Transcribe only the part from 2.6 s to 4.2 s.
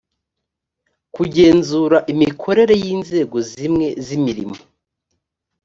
y inzego zimwe z